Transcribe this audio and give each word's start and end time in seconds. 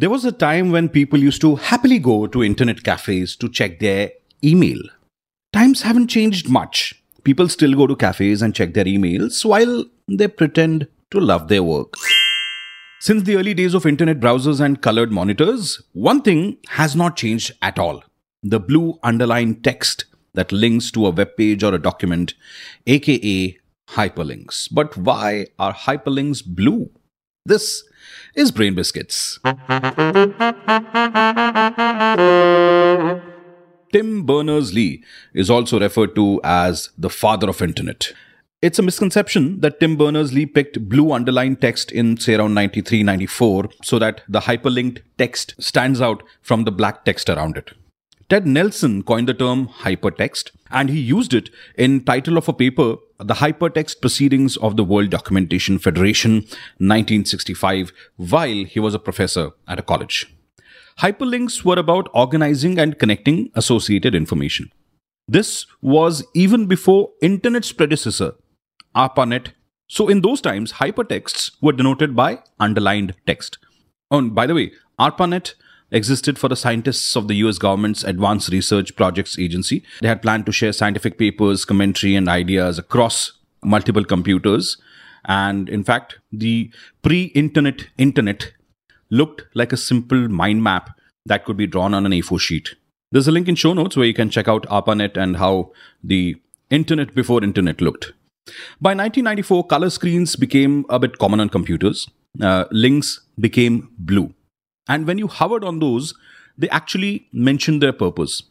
There 0.00 0.10
was 0.10 0.24
a 0.24 0.30
time 0.30 0.70
when 0.70 0.88
people 0.88 1.18
used 1.18 1.40
to 1.40 1.56
happily 1.56 1.98
go 1.98 2.28
to 2.28 2.44
internet 2.44 2.84
cafes 2.84 3.34
to 3.34 3.48
check 3.48 3.80
their 3.80 4.12
email. 4.44 4.78
Times 5.52 5.82
haven't 5.82 6.06
changed 6.06 6.48
much. 6.48 7.02
People 7.24 7.48
still 7.48 7.74
go 7.74 7.88
to 7.88 7.96
cafes 7.96 8.40
and 8.40 8.54
check 8.54 8.74
their 8.74 8.84
emails 8.84 9.44
while 9.44 9.86
they 10.06 10.28
pretend 10.28 10.86
to 11.10 11.18
love 11.18 11.48
their 11.48 11.64
work. 11.64 11.94
Since 13.00 13.24
the 13.24 13.38
early 13.38 13.54
days 13.54 13.74
of 13.74 13.86
internet 13.86 14.20
browsers 14.20 14.60
and 14.60 14.80
colored 14.80 15.10
monitors, 15.10 15.82
one 15.94 16.22
thing 16.22 16.58
has 16.68 16.94
not 16.94 17.16
changed 17.16 17.50
at 17.60 17.76
all 17.76 18.04
the 18.44 18.60
blue 18.60 19.00
underlined 19.02 19.64
text 19.64 20.04
that 20.34 20.52
links 20.52 20.92
to 20.92 21.06
a 21.06 21.10
web 21.10 21.36
page 21.36 21.64
or 21.64 21.74
a 21.74 21.82
document, 21.82 22.34
aka 22.86 23.58
hyperlinks. 23.88 24.68
But 24.72 24.96
why 24.96 25.48
are 25.58 25.74
hyperlinks 25.74 26.46
blue? 26.46 26.88
This 27.46 27.84
is 28.34 28.50
Brain 28.50 28.74
Biscuits. 28.74 29.38
Tim 33.92 34.26
Berners-Lee 34.26 35.02
is 35.32 35.48
also 35.48 35.80
referred 35.80 36.14
to 36.16 36.40
as 36.44 36.90
the 36.98 37.08
father 37.08 37.48
of 37.48 37.62
internet. 37.62 38.12
It's 38.60 38.78
a 38.78 38.82
misconception 38.82 39.60
that 39.60 39.80
Tim 39.80 39.96
Berners-Lee 39.96 40.46
picked 40.46 40.88
blue 40.88 41.12
underlined 41.12 41.60
text 41.60 41.90
in 41.90 42.18
say 42.18 42.34
around 42.34 42.54
93 42.54 43.02
94 43.02 43.70
so 43.82 43.98
that 43.98 44.20
the 44.28 44.40
hyperlinked 44.40 45.00
text 45.16 45.54
stands 45.58 46.00
out 46.00 46.22
from 46.42 46.64
the 46.64 46.72
black 46.72 47.04
text 47.04 47.30
around 47.30 47.56
it. 47.56 47.70
Ted 48.28 48.46
Nelson 48.46 49.02
coined 49.04 49.28
the 49.28 49.32
term 49.32 49.68
hypertext 49.68 50.50
and 50.70 50.90
he 50.90 51.00
used 51.00 51.32
it 51.32 51.48
in 51.76 52.04
title 52.04 52.36
of 52.36 52.48
a 52.48 52.52
paper 52.52 52.96
The 53.20 53.34
Hypertext 53.34 54.00
Proceedings 54.00 54.56
of 54.58 54.76
the 54.76 54.84
World 54.84 55.10
Documentation 55.10 55.80
Federation 55.80 56.34
1965 56.78 57.92
while 58.16 58.64
he 58.64 58.78
was 58.78 58.94
a 58.94 59.00
professor 59.00 59.50
at 59.66 59.80
a 59.80 59.82
college. 59.82 60.32
Hyperlinks 61.00 61.64
were 61.64 61.80
about 61.80 62.08
organizing 62.14 62.78
and 62.78 62.96
connecting 62.96 63.50
associated 63.56 64.14
information. 64.14 64.70
This 65.26 65.66
was 65.82 66.24
even 66.32 66.66
before 66.66 67.10
internet's 67.20 67.72
predecessor 67.72 68.36
ARPANET. 68.94 69.48
So 69.88 70.08
in 70.08 70.20
those 70.20 70.40
times 70.40 70.74
hypertexts 70.74 71.50
were 71.60 71.72
denoted 71.72 72.14
by 72.14 72.44
underlined 72.60 73.16
text. 73.26 73.58
Oh, 74.12 74.18
and 74.18 74.32
by 74.32 74.46
the 74.46 74.54
way, 74.54 74.70
ARPANET 75.00 75.54
existed 75.90 76.38
for 76.38 76.48
the 76.48 76.56
scientists 76.56 77.16
of 77.16 77.28
the 77.28 77.34
US 77.36 77.58
government's 77.58 78.04
Advanced 78.04 78.50
Research 78.50 78.94
Projects 78.96 79.38
Agency. 79.38 79.82
They 80.00 80.08
had 80.08 80.22
planned 80.22 80.46
to 80.46 80.52
share 80.52 80.72
scientific 80.72 81.18
papers, 81.18 81.64
commentary, 81.64 82.14
and 82.14 82.28
ideas 82.28 82.78
across 82.78 83.32
multiple 83.62 84.04
computers. 84.04 84.76
And 85.24 85.68
in 85.68 85.84
fact, 85.84 86.18
the 86.32 86.70
pre 87.02 87.24
internet 87.34 87.88
internet 87.98 88.52
looked 89.10 89.42
like 89.54 89.72
a 89.72 89.76
simple 89.76 90.28
mind 90.28 90.62
map 90.62 90.98
that 91.26 91.44
could 91.44 91.56
be 91.56 91.66
drawn 91.66 91.94
on 91.94 92.06
an 92.06 92.12
A4 92.12 92.40
sheet. 92.40 92.74
There's 93.10 93.28
a 93.28 93.32
link 93.32 93.48
in 93.48 93.54
show 93.54 93.72
notes 93.72 93.96
where 93.96 94.06
you 94.06 94.14
can 94.14 94.30
check 94.30 94.48
out 94.48 94.66
ARPANET 94.68 95.16
and 95.16 95.36
how 95.36 95.72
the 96.04 96.36
internet 96.70 97.14
before 97.14 97.42
internet 97.42 97.80
looked. 97.80 98.12
By 98.80 98.90
1994, 98.90 99.66
color 99.66 99.90
screens 99.90 100.36
became 100.36 100.84
a 100.88 100.98
bit 100.98 101.18
common 101.18 101.40
on 101.40 101.48
computers. 101.48 102.08
Uh, 102.40 102.64
links 102.70 103.20
became 103.38 103.90
blue. 103.98 104.34
And 104.88 105.06
when 105.06 105.18
you 105.18 105.28
hovered 105.28 105.64
on 105.64 105.78
those, 105.78 106.14
they 106.56 106.68
actually 106.70 107.28
mentioned 107.32 107.82
their 107.82 107.92
purpose. 107.92 108.42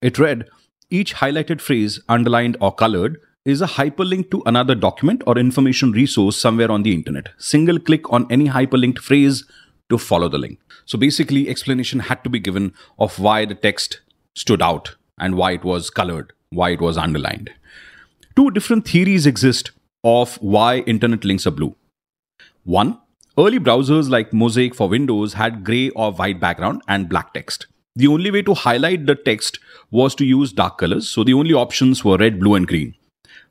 It 0.00 0.18
read 0.18 0.48
each 0.90 1.14
highlighted 1.14 1.60
phrase, 1.60 2.00
underlined 2.08 2.56
or 2.60 2.74
colored, 2.74 3.20
is 3.44 3.60
a 3.60 3.66
hyperlink 3.66 4.30
to 4.30 4.42
another 4.46 4.74
document 4.74 5.22
or 5.26 5.36
information 5.38 5.90
resource 5.90 6.40
somewhere 6.40 6.70
on 6.70 6.82
the 6.82 6.92
internet. 6.92 7.30
Single 7.38 7.80
click 7.80 8.10
on 8.12 8.26
any 8.30 8.48
hyperlinked 8.48 8.98
phrase 8.98 9.44
to 9.90 9.98
follow 9.98 10.28
the 10.28 10.38
link. 10.38 10.58
So 10.84 10.98
basically, 10.98 11.48
explanation 11.48 12.00
had 12.00 12.22
to 12.24 12.30
be 12.30 12.38
given 12.38 12.72
of 12.98 13.18
why 13.18 13.44
the 13.44 13.54
text 13.54 14.00
stood 14.36 14.62
out 14.62 14.96
and 15.18 15.34
why 15.34 15.52
it 15.52 15.64
was 15.64 15.90
colored, 15.90 16.32
why 16.50 16.70
it 16.70 16.80
was 16.80 16.96
underlined. 16.96 17.50
Two 18.36 18.50
different 18.50 18.86
theories 18.86 19.26
exist 19.26 19.72
of 20.04 20.36
why 20.36 20.78
internet 20.80 21.24
links 21.24 21.46
are 21.46 21.50
blue. 21.50 21.74
One, 22.64 22.98
Early 23.38 23.58
browsers 23.58 24.10
like 24.10 24.34
Mosaic 24.34 24.74
for 24.74 24.90
Windows 24.90 25.32
had 25.32 25.64
gray 25.64 25.88
or 25.90 26.12
white 26.12 26.38
background 26.38 26.82
and 26.86 27.08
black 27.08 27.32
text. 27.32 27.66
The 27.96 28.06
only 28.06 28.30
way 28.30 28.42
to 28.42 28.52
highlight 28.52 29.06
the 29.06 29.14
text 29.14 29.58
was 29.90 30.14
to 30.16 30.26
use 30.26 30.52
dark 30.52 30.76
colors, 30.76 31.08
so 31.08 31.24
the 31.24 31.32
only 31.32 31.54
options 31.54 32.04
were 32.04 32.18
red, 32.18 32.38
blue, 32.38 32.54
and 32.54 32.68
green. 32.68 32.94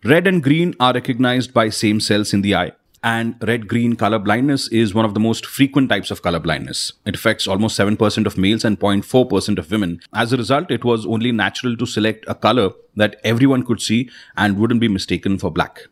Red 0.03 0.28
and 0.28 0.44
green 0.44 0.75
are 0.80 0.94
recognized 0.94 1.52
by 1.52 1.69
same 1.69 2.00
cells 2.00 2.31
in 2.31 2.44
the 2.44 2.53
eye, 2.53 2.74
and 3.03 3.36
red 3.42 3.68
green 3.68 3.96
color 3.96 4.19
blindness 4.19 4.68
is 4.68 4.94
one 4.94 5.03
of 5.03 5.16
the 5.16 5.19
most 5.19 5.47
frequent 5.47 5.90
types 5.90 6.12
of 6.12 6.22
color 6.22 6.40
blindness. 6.40 6.94
It 7.08 7.16
affects 7.16 7.48
almost 7.48 7.80
7% 7.80 8.28
of 8.28 8.38
males 8.38 8.63
and 8.63 8.80
0.4% 8.80 9.58
of 9.58 9.72
women. 9.72 10.00
As 10.13 10.31
a 10.31 10.38
result, 10.38 10.69
it 10.69 10.86
was 10.86 11.08
only 11.08 11.31
natural 11.31 11.75
to 11.78 11.88
select 11.88 12.24
a 12.28 12.36
color 12.36 12.69
that 12.98 13.19
everyone 13.24 13.66
could 13.66 13.81
see 13.81 14.12
and 14.38 14.59
wouldn't 14.59 14.80
be 14.80 14.88
mistaken 14.88 15.40
for 15.40 15.50
black. 15.50 15.88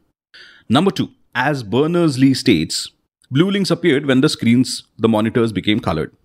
Number 0.70 0.92
two, 0.92 1.10
as 1.34 1.64
Berners 1.64 2.20
Lee 2.20 2.36
states, 2.36 2.92
Blue 3.32 3.52
links 3.52 3.70
appeared 3.70 4.08
when 4.08 4.22
the 4.22 4.30
screens, 4.30 4.84
the 4.98 5.08
monitors 5.08 5.52
became 5.52 5.80
colored. 5.80 6.16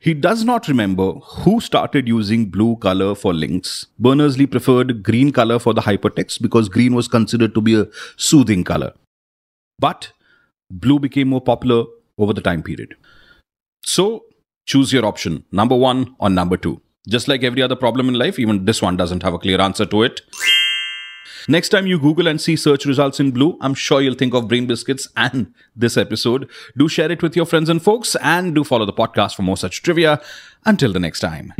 He 0.00 0.12
does 0.14 0.44
not 0.44 0.68
remember 0.68 1.12
who 1.12 1.60
started 1.60 2.06
using 2.06 2.46
blue 2.46 2.76
color 2.76 3.14
for 3.14 3.32
links. 3.32 3.86
Berners-Lee 3.98 4.46
preferred 4.46 5.02
green 5.02 5.32
color 5.32 5.58
for 5.58 5.72
the 5.72 5.80
hypertext 5.80 6.40
because 6.42 6.68
green 6.68 6.94
was 6.94 7.08
considered 7.08 7.54
to 7.54 7.60
be 7.60 7.74
a 7.74 7.86
soothing 8.16 8.62
color. 8.62 8.92
But 9.78 10.12
blue 10.70 10.98
became 10.98 11.28
more 11.28 11.40
popular 11.40 11.84
over 12.18 12.34
the 12.34 12.42
time 12.42 12.62
period. 12.62 12.94
So 13.82 14.24
choose 14.66 14.92
your 14.92 15.06
option, 15.06 15.44
number 15.50 15.74
one 15.74 16.14
or 16.18 16.28
number 16.28 16.58
two. 16.58 16.80
Just 17.08 17.26
like 17.26 17.42
every 17.42 17.62
other 17.62 17.76
problem 17.76 18.08
in 18.08 18.14
life, 18.14 18.38
even 18.38 18.66
this 18.66 18.82
one 18.82 18.96
doesn't 18.96 19.22
have 19.22 19.32
a 19.32 19.38
clear 19.38 19.60
answer 19.60 19.86
to 19.86 20.02
it. 20.02 20.20
Next 21.48 21.70
time 21.70 21.86
you 21.86 21.98
Google 21.98 22.26
and 22.26 22.40
see 22.40 22.56
search 22.56 22.84
results 22.84 23.20
in 23.20 23.30
blue, 23.30 23.56
I'm 23.60 23.74
sure 23.74 24.00
you'll 24.00 24.14
think 24.14 24.34
of 24.34 24.48
Brain 24.48 24.66
Biscuits 24.66 25.08
and 25.16 25.52
this 25.74 25.96
episode. 25.96 26.48
Do 26.76 26.88
share 26.88 27.10
it 27.10 27.22
with 27.22 27.36
your 27.36 27.46
friends 27.46 27.68
and 27.68 27.82
folks 27.82 28.16
and 28.16 28.54
do 28.54 28.64
follow 28.64 28.86
the 28.86 28.92
podcast 28.92 29.34
for 29.34 29.42
more 29.42 29.56
such 29.56 29.82
trivia. 29.82 30.20
Until 30.66 30.92
the 30.92 31.00
next 31.00 31.20
time. 31.20 31.54